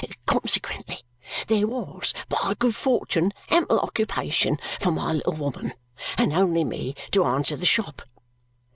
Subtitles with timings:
[0.25, 0.97] Consequently
[1.45, 5.73] there was by good fortune ample occupation for my little woman,
[6.17, 8.01] and only me to answer the shop.